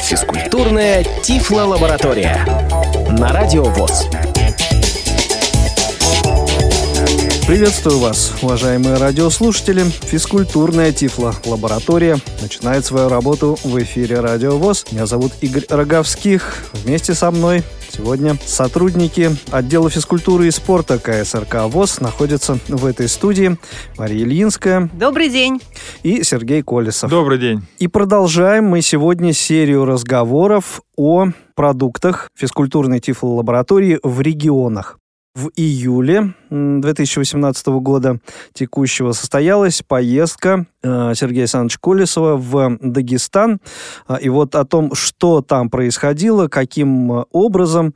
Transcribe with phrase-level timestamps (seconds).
[0.00, 2.46] Физкультурная Тифло-лаборатория
[3.18, 4.06] на Радио ВОЗ.
[7.46, 9.82] Приветствую вас, уважаемые радиослушатели.
[9.82, 14.86] Физкультурная Тифло-лаборатория начинает свою работу в эфире Радио ВОЗ.
[14.90, 16.64] Меня зовут Игорь Роговских.
[16.72, 17.62] Вместе со мной
[17.94, 23.56] сегодня сотрудники отдела физкультуры и спорта КСРК ВОЗ находятся в этой студии.
[23.96, 24.90] Мария Ильинская.
[24.94, 25.60] Добрый день.
[26.02, 27.08] И Сергей Колесов.
[27.08, 27.62] Добрый день.
[27.78, 34.98] И продолжаем мы сегодня серию разговоров о продуктах физкультурной тифлолаборатории в регионах.
[35.36, 38.20] В июле 2018 года
[38.52, 43.60] текущего состоялась поездка э, Сергея Александровича Колесова в Дагестан.
[44.06, 47.94] А, и вот о том, что там происходило, каким образом,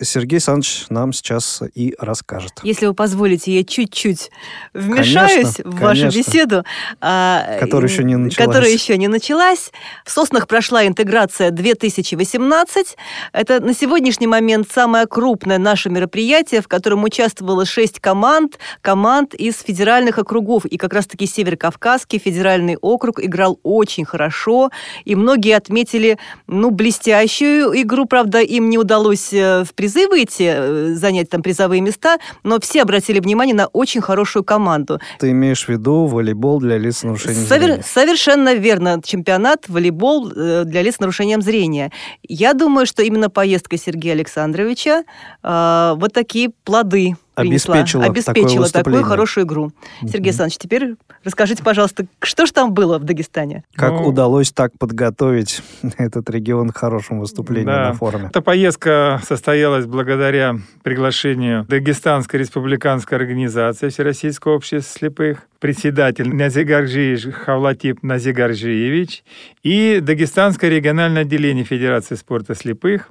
[0.00, 2.52] Сергей Александрович нам сейчас и расскажет.
[2.62, 4.30] Если вы позволите, я чуть-чуть
[4.72, 6.18] вмешаюсь конечно, в вашу конечно.
[6.18, 6.64] беседу.
[7.00, 8.46] А, которая еще не началась.
[8.46, 9.72] Которая еще не началась.
[10.04, 12.96] В Соснах прошла интеграция 2018.
[13.32, 19.34] Это на сегодняшний момент самое крупное наше мероприятие, в котором участвовало 6 шесть команд, команд
[19.34, 20.64] из федеральных округов.
[20.64, 24.70] И как раз-таки Северокавказский федеральный округ играл очень хорошо.
[25.04, 28.06] И многие отметили, ну, блестящую игру.
[28.06, 32.82] Правда, им не удалось э, в призы выйти, э, занять там призовые места, но все
[32.82, 35.00] обратили внимание на очень хорошую команду.
[35.18, 37.82] Ты имеешь в виду волейбол для лиц с нарушением Совер- зрения?
[37.82, 39.00] Совершенно верно.
[39.04, 41.90] Чемпионат волейбол э, для лиц с нарушением зрения.
[42.22, 45.02] Я думаю, что именно поездка Сергея Александровича
[45.42, 49.72] э, вот такие плоды обеспечила, обеспечила такое такую хорошую игру.
[50.02, 53.64] Сергей Александрович, теперь расскажите, пожалуйста, что же там было в Дагестане?
[53.74, 55.62] Как ну, удалось так подготовить
[55.98, 58.26] этот регион к хорошему выступлению да, на форуме?
[58.26, 69.24] Эта поездка состоялась благодаря приглашению Дагестанской республиканской организации Всероссийского общества слепых, председатель Назигаржиевич Хавлатип Назигаржиевич
[69.62, 73.10] и Дагестанское региональное отделение Федерации спорта слепых,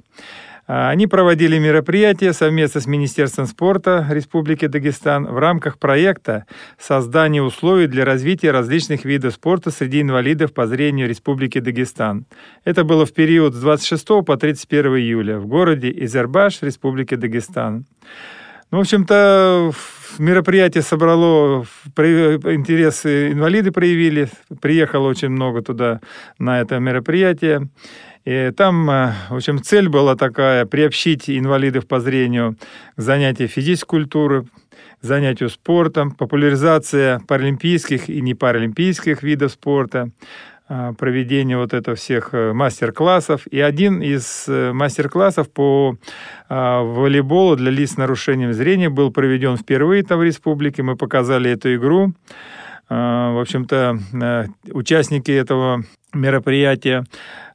[0.72, 6.46] они проводили мероприятия совместно с Министерством спорта Республики Дагестан в рамках проекта
[6.78, 12.24] создания условий для развития различных видов спорта среди инвалидов по зрению Республики Дагестан.
[12.64, 17.84] Это было в период с 26 по 31 июля в городе Изербаш Республики Дагестан.
[18.70, 19.72] Ну, в общем-то,
[20.18, 21.66] мероприятие собрало
[21.96, 24.28] интерес, инвалиды проявили,
[24.60, 26.00] приехало очень много туда
[26.38, 27.68] на это мероприятие.
[28.24, 32.56] И там, э, в общем, цель была такая, приобщить инвалидов по зрению
[32.96, 34.44] к занятию физической культуры,
[35.00, 40.10] занятию спортом, популяризация паралимпийских и непаралимпийских видов спорта,
[40.68, 43.46] э, проведение вот этого всех э, мастер-классов.
[43.46, 45.96] И один из мастер-классов по
[46.48, 50.82] волейболу для лиц с нарушением зрения был проведен впервые там в республике.
[50.82, 52.12] Мы показали эту игру.
[52.88, 57.04] В общем-то, участники этого мероприятия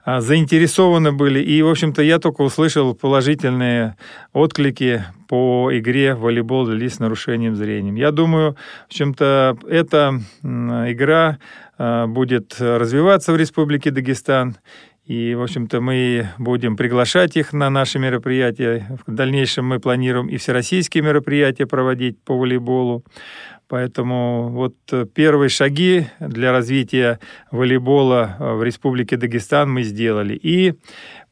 [0.06, 1.40] заинтересованы были.
[1.40, 3.96] И, в общем-то, я только услышал положительные
[4.34, 8.00] отклики по игре в волейбол для лиц с нарушением зрения.
[8.00, 8.56] Я думаю,
[8.88, 11.40] в общем-то, эта игра
[11.78, 14.56] а, будет развиваться в Республике Дагестан.
[15.06, 18.98] И, в общем-то, мы будем приглашать их на наши мероприятия.
[19.06, 23.04] В дальнейшем мы планируем и всероссийские мероприятия проводить по волейболу.
[23.68, 27.20] Поэтому вот э, первые шаги для развития
[27.52, 30.36] волейбола э, в Республике Дагестан мы сделали.
[30.36, 30.76] И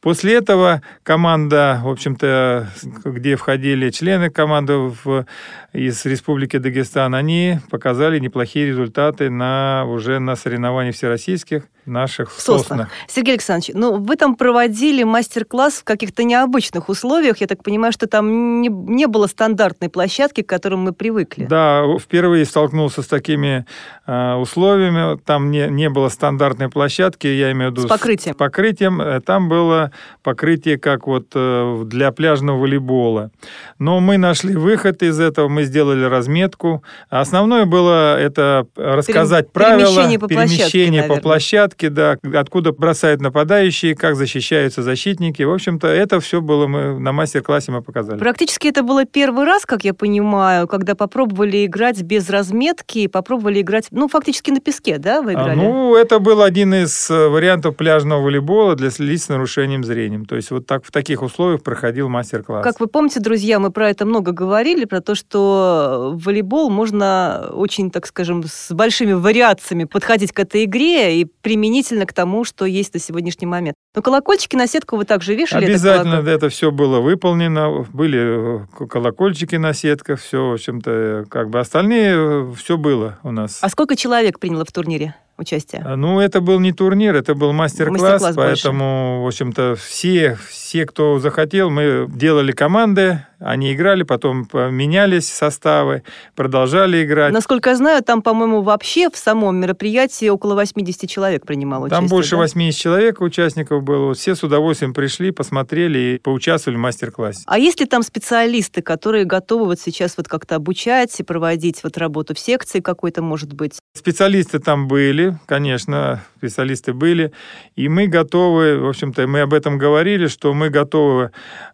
[0.04, 2.68] После этого команда, в общем-то,
[3.06, 5.24] где входили члены команды в,
[5.72, 12.88] из Республики Дагестан, они показали неплохие результаты на, уже на соревнованиях всероссийских наших в Соснах.
[13.08, 17.38] Сергей Александрович, ну вы там проводили мастер-класс в каких-то необычных условиях.
[17.38, 21.44] Я так понимаю, что там не, не было стандартной площадки, к которым мы привыкли.
[21.44, 23.66] Да, впервые столкнулся с такими
[24.06, 25.18] э, условиями.
[25.18, 28.34] Там не, не было стандартной площадки, я имею в виду с покрытием.
[28.34, 29.00] С покрытием.
[29.00, 33.30] Э, там было покрытие, как вот э, для пляжного волейбола.
[33.78, 36.82] Но мы нашли выход из этого, мы сделали разметку.
[37.08, 43.94] Основное было это рассказать правила перемещение по перемещение площадке, по площадке, да, откуда бросают нападающие,
[43.94, 45.42] как защищаются защитники.
[45.42, 48.18] В общем-то, это все было мы на мастер-классе мы показали.
[48.18, 53.86] Практически это было первый раз, как я понимаю, когда попробовали играть без разметки, попробовали играть,
[53.90, 55.58] ну, фактически на песке, да, вы а, играли?
[55.58, 60.24] Ну, это был один из э, вариантов пляжного волейбола для лиц с нарушением зрения.
[60.24, 62.64] То есть вот так в таких условиях проходил мастер-класс.
[62.64, 67.50] Как вы помните, друзья, мы про это много говорили, про то, что в волейбол можно
[67.52, 72.64] очень, так скажем, с большими вариациями подходить к этой игре и применительно к тому, что
[72.64, 73.76] есть на сегодняшний момент.
[73.94, 75.66] Но колокольчики на сетку вы также вешали?
[75.66, 77.86] Обязательно это, это все было выполнено.
[77.92, 83.30] Были э, колокольчики на сетках, все, в общем-то, как бы остальные, э, все было у
[83.30, 83.58] нас.
[83.62, 85.14] А сколько человек приняло в турнире?
[85.36, 85.82] Участие?
[85.84, 90.86] А, ну, это был не турнир, это был мастер-класс, Мастер-класс поэтому, в общем-то, все, все,
[90.86, 96.02] кто захотел, мы делали команды, они играли, потом менялись составы,
[96.34, 97.32] продолжали играть.
[97.32, 102.08] Насколько я знаю, там, по-моему, вообще в самом мероприятии около 80 человек принимало там участие.
[102.08, 102.36] Там больше да?
[102.38, 104.14] 80 человек участников было.
[104.14, 107.42] Все с удовольствием пришли, посмотрели и поучаствовали в мастер-классе.
[107.46, 111.98] А есть ли там специалисты, которые готовы вот сейчас вот как-то обучать и проводить вот
[111.98, 113.78] работу в секции какой-то, может быть?
[113.96, 117.32] Специалисты там были, конечно, специалисты были.
[117.74, 121.30] И мы готовы, в общем-то, мы об этом говорили, что мы готовы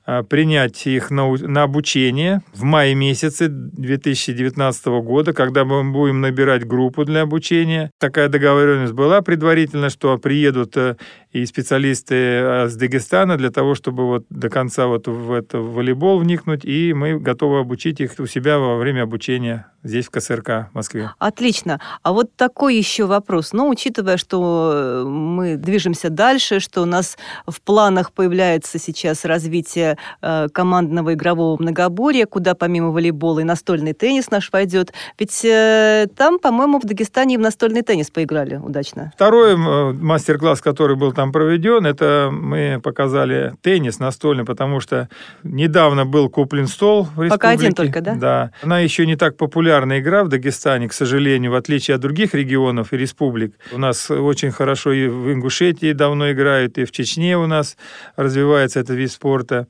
[0.07, 6.67] а, принять их на, на обучение в мае месяце 2019 года, когда мы будем набирать
[6.67, 7.91] группу для обучения.
[7.99, 10.97] Такая договоренность была предварительно, что приедут э,
[11.33, 15.75] и специалисты э, с Дагестана для того, чтобы вот до конца вот в это в
[15.75, 20.69] волейбол вникнуть, и мы готовы обучить их у себя во время обучения здесь, в КСРК,
[20.71, 21.11] в Москве.
[21.19, 21.81] Отлично.
[22.03, 23.53] А вот такой еще вопрос.
[23.53, 27.17] Ну, учитывая, что э, мы движемся дальше, что у нас
[27.47, 34.31] в планах появляется сейчас развитие э, командного игрового многоборья, куда помимо волейбола и настольный теннис
[34.31, 34.93] наш войдет.
[35.19, 39.13] Ведь э, там, по-моему, в Дагестане и в настольный теннис поиграли удачно.
[39.15, 45.09] Второй э, мастер-класс, который был там проведен, это мы показали теннис настольный, потому что
[45.43, 47.31] недавно был куплен стол в республике.
[47.31, 48.15] Пока один только, да?
[48.15, 48.51] Да.
[48.63, 52.35] Она еще не так популярна популярная игра в Дагестане, к сожалению, в отличие от других
[52.35, 53.55] регионов и республик.
[53.73, 57.77] У нас очень хорошо и в Ингушетии давно играют, и в Чечне у нас
[58.17, 59.69] развивается этот вид спорта.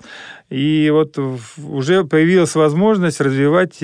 [0.48, 1.18] И вот
[1.58, 3.78] уже появилась возможность развивать,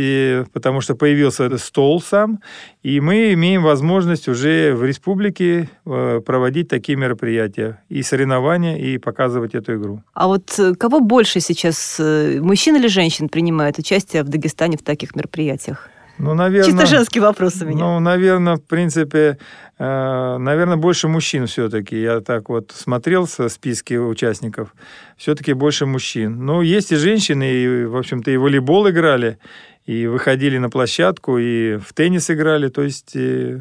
[0.52, 2.40] потому что появился стол сам,
[2.86, 9.56] и мы имеем возможность уже в республике э, проводить такие мероприятия, и соревнования, и показывать
[9.56, 10.02] эту игру.
[10.14, 14.84] А вот э, кого больше сейчас, э, мужчин или женщин принимают участие в Дагестане в
[14.84, 15.90] таких мероприятиях?
[16.18, 17.84] Ну, наверное, Чисто женский вопрос у меня.
[17.84, 19.38] Ну, наверное, в принципе,
[19.78, 22.00] э, наверное, больше мужчин все-таки.
[22.00, 24.74] Я так вот смотрел со списки участников.
[25.16, 26.46] Все-таки больше мужчин.
[26.46, 29.38] Ну, есть и женщины, и, в общем-то, и волейбол играли,
[29.86, 32.68] и выходили на площадку, и в теннис играли.
[32.68, 33.14] То есть...
[33.14, 33.60] И, э,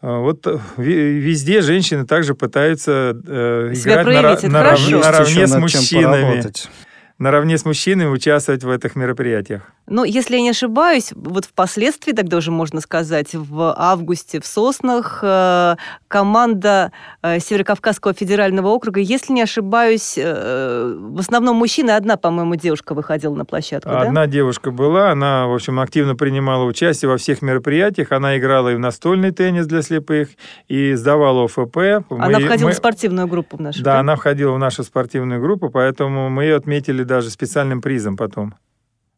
[0.00, 0.46] вот
[0.76, 6.42] везде женщины также пытаются э, играть на, на, наравне с мужчинами
[7.20, 9.62] наравне с мужчинами участвовать в этих мероприятиях.
[9.86, 15.18] Ну, если я не ошибаюсь, вот впоследствии, тогда уже можно сказать, в августе в Соснах
[15.22, 15.76] э,
[16.08, 22.94] команда э, Северокавказского федерального округа, если не ошибаюсь, э, в основном мужчины, одна, по-моему, девушка
[22.94, 24.26] выходила на площадку, Одна да?
[24.26, 28.78] девушка была, она, в общем, активно принимала участие во всех мероприятиях, она играла и в
[28.78, 30.28] настольный теннис для слепых,
[30.68, 32.06] и сдавала ОФП.
[32.10, 32.74] Она мы, входила мы...
[32.74, 33.94] в спортивную группу в нашу, да?
[33.94, 38.54] Да, она входила в нашу спортивную группу, поэтому мы ее отметили даже специальным призом потом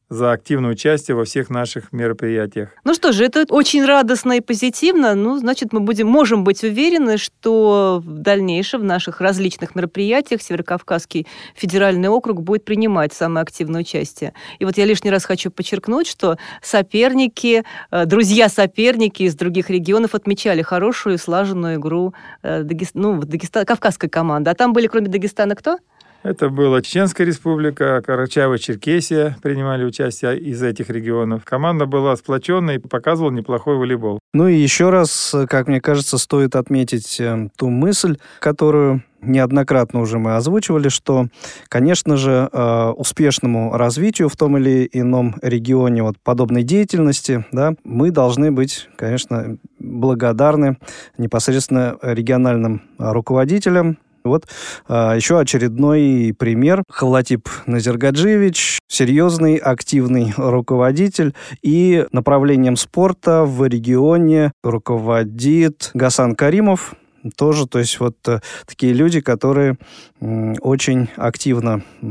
[0.08, 2.70] за активное участие во всех наших мероприятиях.
[2.84, 5.14] Ну что же, это очень радостно и позитивно.
[5.14, 11.26] Ну, значит, мы будем, можем быть уверены, что в дальнейшем в наших различных мероприятиях Северокавказский
[11.54, 14.34] федеральный округ будет принимать самое активное участие.
[14.58, 20.60] И вот я лишний раз хочу подчеркнуть, что соперники, э, друзья-соперники из других регионов отмечали
[20.60, 22.12] хорошую и слаженную игру
[22.42, 22.94] э, Дагест...
[22.94, 23.64] ну, Дагеста...
[23.64, 24.50] кавказской команды.
[24.50, 25.78] А там были, кроме Дагестана, кто?
[26.22, 31.44] Это была Чеченская республика, Карачаево-Черкесия принимали участие из этих регионов.
[31.44, 34.20] Команда была сплоченной и показывала неплохой волейбол.
[34.32, 40.18] Ну и еще раз, как мне кажется, стоит отметить э, ту мысль, которую неоднократно уже
[40.18, 41.26] мы озвучивали, что,
[41.68, 48.12] конечно же, э, успешному развитию в том или ином регионе вот подобной деятельности, да, мы
[48.12, 50.78] должны быть, конечно, благодарны
[51.18, 54.46] непосредственно региональным руководителям, вот
[54.88, 56.82] а, еще очередной пример.
[56.88, 66.94] Халатип Назергаджиевич, серьезный, активный руководитель и направлением спорта в регионе руководит Гасан Каримов,
[67.36, 69.76] тоже, то есть вот э, такие люди, которые
[70.20, 72.06] э, очень активно, э,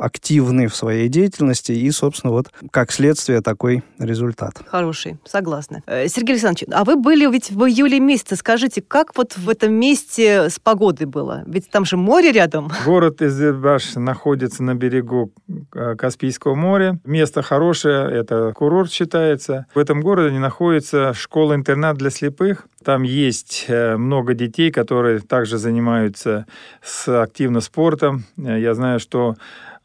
[0.00, 4.60] активны в своей деятельности и, собственно, вот как следствие такой результат.
[4.66, 5.82] Хороший, согласна.
[5.86, 9.72] Э, Сергей Александрович, а вы были ведь в июле месяце, скажите, как вот в этом
[9.74, 11.42] месте с погодой было?
[11.46, 12.70] Ведь там же море рядом.
[12.84, 15.52] Город Издербаш находится на берегу э,
[15.96, 16.98] Каспийского моря.
[17.04, 19.66] Место хорошее, это курорт считается.
[19.74, 22.66] В этом городе находится школа-интернат для слепых.
[22.84, 26.46] Там есть э, много детей, которые также занимаются
[26.82, 28.24] с активно спортом.
[28.36, 29.36] Э, я знаю, что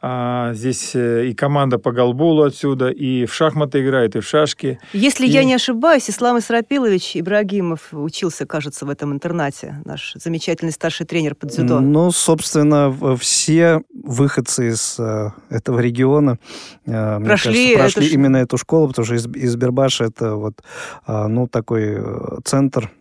[0.06, 4.78] а, здесь э, и команда по голболу отсюда, и в шахматы играет, и в шашки.
[4.92, 5.30] Если и...
[5.30, 9.82] я не ошибаюсь, Ислам Исрапилович Ибрагимов учился, кажется, в этом интернате.
[9.86, 11.80] Наш замечательный старший тренер по дзюдо.
[11.80, 16.38] Ну, собственно, все выходцы из э, этого региона
[16.86, 20.62] э, прошли, кажется, прошли именно эту школу, потому что из, из Бербаша это вот,
[21.08, 22.92] э, ну, такой э, центр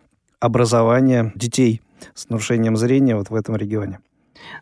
[0.40, 1.82] образования детей
[2.14, 3.98] с нарушением зрения вот в этом регионе.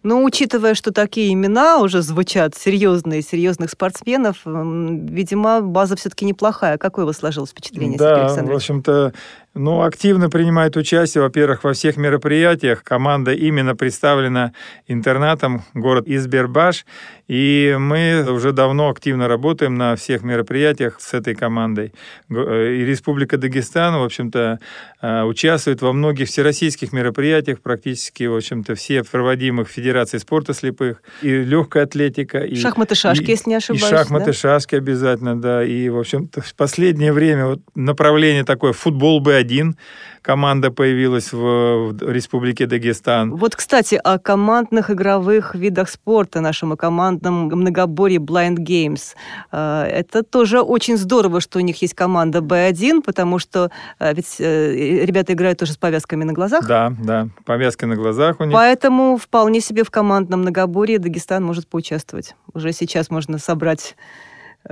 [0.02, 6.78] Но учитывая, что такие имена уже звучат, серьезные, серьезных спортсменов, видимо, база все-таки неплохая.
[6.78, 8.52] Какое у вас сложилось впечатление, да, Сергей Александрович?
[8.52, 9.12] в общем-то,
[9.61, 12.83] ну, активно принимает участие, во-первых, во всех мероприятиях.
[12.83, 14.52] Команда именно представлена
[14.88, 16.87] интернатом город Избербаш.
[17.29, 21.93] И мы уже давно активно работаем на всех мероприятиях с этой командой.
[22.29, 24.59] Э, и Республика Дагестан, в общем-то,
[25.00, 31.02] э, участвует во многих всероссийских мероприятиях, практически, в общем-то, все проводимых Федерации спорта слепых.
[31.23, 32.38] И легкая атлетика.
[32.38, 33.85] И, шахматы, шашки, и, если не ошибаюсь.
[33.85, 34.33] И шахматы, да?
[34.33, 35.62] шашки обязательно, да.
[35.62, 39.76] И, в общем-то, в последнее время вот направление такое футбол бы один
[40.23, 43.35] команда появилась в, в Республике Дагестан.
[43.35, 49.14] Вот, кстати, о командных игровых видах спорта, нашем командном многоборье Blind Games.
[49.50, 54.37] Э, это тоже очень здорово, что у них есть команда B1, потому что э, ведь
[54.38, 56.66] э, ребята играют тоже с повязками на глазах.
[56.69, 58.54] Да, да, повязки на глазах у них.
[58.54, 62.37] Поэтому вполне себе в командном многоборье Дагестан может поучаствовать.
[62.52, 63.97] Уже сейчас можно собрать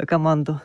[0.06, 0.60] команду.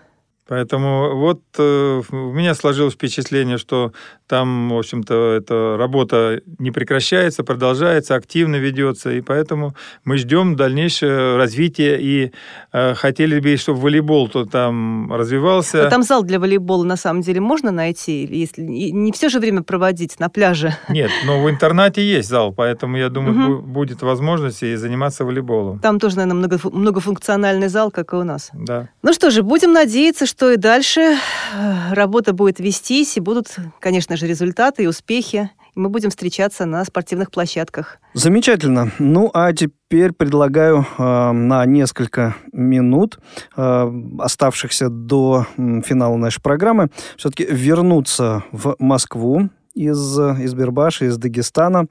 [0.47, 3.93] Поэтому вот э, у меня сложилось впечатление, что
[4.27, 9.73] там, в общем-то, эта работа не прекращается, продолжается, активно ведется, и поэтому
[10.03, 12.31] мы ждем дальнейшее развитие и
[12.73, 15.87] э, хотели бы, чтобы волейбол то там развивался.
[15.87, 19.63] А там зал для волейбола на самом деле можно найти, если не все же время
[19.63, 20.75] проводить на пляже?
[20.89, 23.65] Нет, но в интернате есть зал, поэтому я думаю, угу.
[23.65, 25.79] будет возможность и заниматься волейболом.
[25.79, 28.49] Там тоже, наверное, много, многофункциональный зал, как и у нас.
[28.53, 28.89] Да.
[29.01, 34.17] Ну что же, будем надеяться, что и дальше э, работа будет вестись, и будут, конечно
[34.17, 35.51] же, результаты и успехи.
[35.75, 37.99] Мы будем встречаться на спортивных площадках.
[38.15, 38.91] Замечательно.
[38.97, 43.19] Ну, а теперь предлагаю э, на несколько минут,
[43.55, 51.85] э, оставшихся до финала нашей программы, все-таки вернуться в Москву из, из Бербаша, из Дагестана,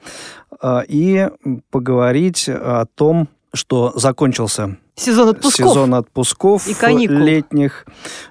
[0.60, 1.28] э, и
[1.70, 7.18] поговорить о том, что закончился сезон отпусков, сезон отпусков и каникул.
[7.18, 7.86] летних,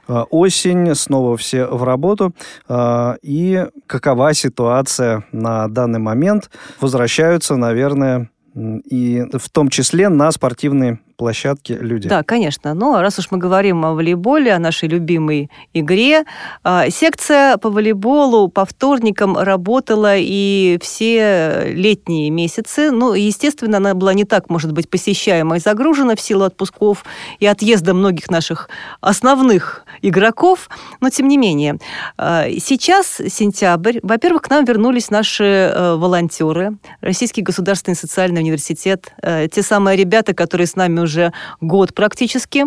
[0.08, 2.34] а, осень, снова все в работу.
[2.68, 6.50] А, и какова ситуация на данный момент?
[6.80, 12.10] Возвращаются, наверное, и в том числе на спортивные площадке люди.
[12.10, 12.74] Да, конечно.
[12.74, 16.26] Но раз уж мы говорим о волейболе, о нашей любимой игре,
[16.64, 22.92] а, секция по волейболу по вторникам работала и все летние месяцы.
[22.92, 27.06] Ну, естественно, она была не так, может быть, посещаема и загружена в силу отпусков
[27.40, 28.70] и отъезда многих наших
[29.02, 31.78] основных игроков, но тем не менее.
[32.18, 34.00] А, сейчас сентябрь.
[34.04, 40.34] Во-первых, к нам вернулись наши э, волонтеры, Российский государственный социальный университет, э, те самые ребята,
[40.34, 42.66] которые с нами уже уже год практически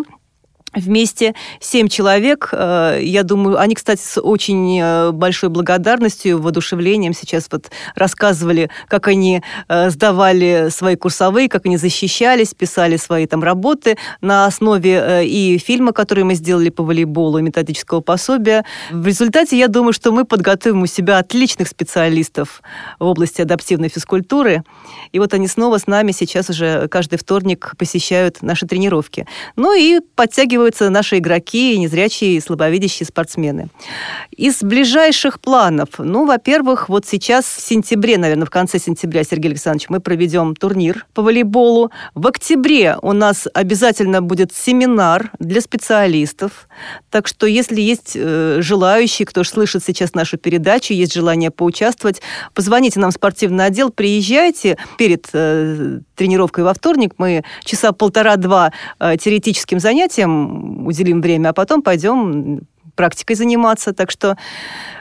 [0.75, 2.49] вместе семь человек.
[2.51, 9.07] Э, я думаю, они, кстати, с очень э, большой благодарностью, воодушевлением сейчас вот рассказывали, как
[9.07, 15.57] они э, сдавали свои курсовые, как они защищались, писали свои там работы на основе и
[15.57, 18.65] фильма, который мы сделали по волейболу, и методического пособия.
[18.91, 22.61] В результате, я думаю, что мы подготовим у себя отличных специалистов
[22.99, 24.63] в области адаптивной физкультуры.
[25.11, 29.27] И вот они снова с нами сейчас уже каждый вторник посещают наши тренировки.
[29.55, 33.67] Ну и подтягивают оцениваются наши игроки, незрячие и слабовидящие спортсмены.
[34.35, 39.89] Из ближайших планов, ну, во-первых, вот сейчас в сентябре, наверное, в конце сентября, Сергей Александрович,
[39.89, 41.91] мы проведем турнир по волейболу.
[42.13, 46.67] В октябре у нас обязательно будет семинар для специалистов.
[47.09, 52.21] Так что, если есть э, желающие, кто слышит сейчас нашу передачу, есть желание поучаствовать,
[52.53, 57.13] позвоните нам в спортивный отдел, приезжайте перед э, тренировкой во вторник.
[57.17, 62.61] Мы часа полтора-два э, теоретическим занятиям уделим время, а потом пойдем
[62.95, 63.93] практикой заниматься.
[63.93, 64.37] Так что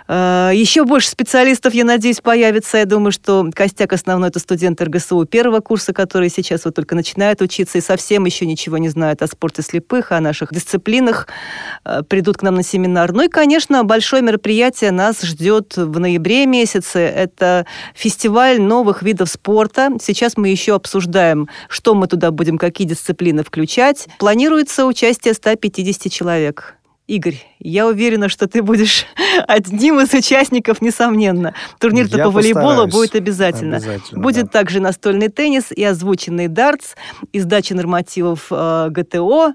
[0.09, 2.79] э, еще больше специалистов, я надеюсь, появится.
[2.79, 7.41] Я думаю, что костяк основной это студенты РГСУ первого курса, которые сейчас вот только начинают
[7.41, 11.29] учиться и совсем еще ничего не знают о спорте слепых, о наших дисциплинах,
[11.85, 13.13] э, придут к нам на семинар.
[13.13, 17.01] Ну и, конечно, большое мероприятие нас ждет в ноябре месяце.
[17.01, 19.91] Это фестиваль новых видов спорта.
[20.01, 24.09] Сейчас мы еще обсуждаем, что мы туда будем, какие дисциплины включать.
[24.19, 26.77] Планируется участие 150 человек.
[27.07, 29.05] Игорь, я уверена, что ты будешь
[29.47, 31.55] одним из участников, несомненно.
[31.79, 33.77] Турнир-то по волейболу будет обязательно.
[33.77, 34.51] обязательно будет да.
[34.51, 36.95] также настольный теннис и озвученный дартс,
[37.33, 39.53] и сдача нормативов э, ГТО.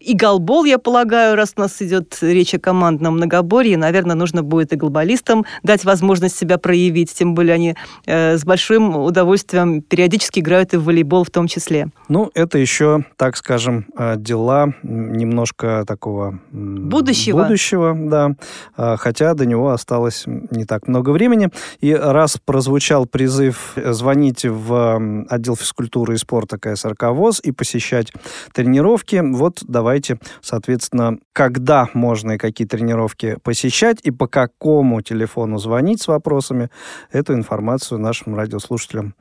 [0.00, 4.72] И голбол, я полагаю, раз у нас идет речь о командном многоборье, наверное, нужно будет
[4.72, 7.74] и голболистам дать возможность себя проявить, тем более они
[8.06, 11.88] э, с большим удовольствием периодически играют и в волейбол в том числе.
[12.08, 16.40] Ну, это еще, так скажем, э, дела немножко такого...
[16.52, 17.42] Будущего.
[17.42, 18.32] Будущего, да.
[18.76, 21.50] А, хотя до него осталось не так много времени.
[21.80, 28.12] И раз прозвучал призыв звонить в отдел физкультуры и спорта КСРК ВОЗ и посещать
[28.52, 36.02] тренировки, вот давайте, соответственно, когда можно и какие тренировки посещать и по какому телефону звонить
[36.02, 36.70] с вопросами,
[37.12, 39.14] эту информацию нашим радиослушателям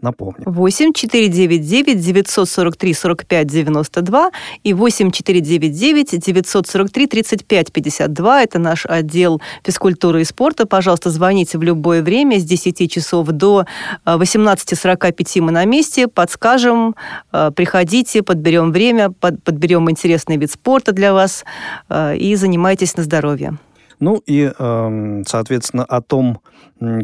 [0.00, 0.44] напомню.
[0.46, 4.30] 8 499 943 45 92
[4.62, 8.42] и 8 499 943 35 52.
[8.42, 10.66] Это наш отдел физкультуры и спорта.
[10.66, 13.64] Пожалуйста, звоните в любое время с 10 часов до
[14.06, 16.06] 18.45 мы на месте.
[16.06, 16.94] Подскажем,
[17.32, 21.44] э, приходите, подберем время, подберем интересный вид спорта для вас
[21.88, 23.56] э, и занимайтесь на здоровье.
[24.00, 26.40] Ну и, эм, соответственно, о том,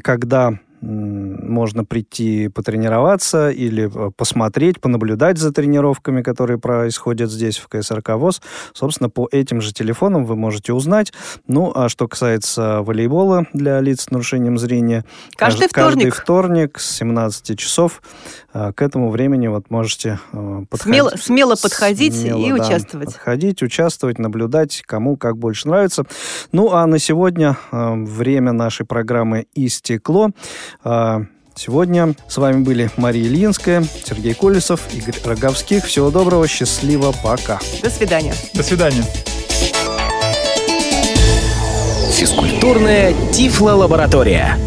[0.02, 8.10] когда можно прийти потренироваться или э, посмотреть, понаблюдать за тренировками, которые происходят здесь, в КСРК
[8.10, 8.40] ВОЗ.
[8.74, 11.12] Собственно, по этим же телефонам вы можете узнать.
[11.46, 15.04] Ну, а что касается волейбола для лиц с нарушением зрения,
[15.36, 16.14] каждый, каждый вторник.
[16.14, 18.02] вторник с 17 часов
[18.54, 20.82] э, к этому времени вот можете э, подходить.
[20.82, 23.06] Смело, смело подходить смело, и да, участвовать.
[23.06, 26.04] Подходить, участвовать, наблюдать, кому как больше нравится.
[26.52, 30.30] Ну, а на сегодня время нашей программы истекло.
[30.84, 31.22] А,
[31.54, 35.84] сегодня с вами были Мария Ильинская, Сергей Колесов, Игорь Роговских.
[35.84, 37.58] Всего доброго, счастливо, пока.
[37.82, 38.34] До свидания.
[38.54, 39.04] До свидания.
[42.12, 44.58] Физкультурная Тифло-лаборатория.